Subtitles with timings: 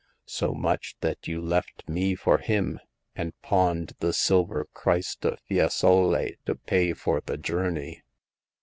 [0.25, 2.79] So much that you left me for him,
[3.15, 8.01] and pawned the silver Christ of Fiesole to pay for the journey."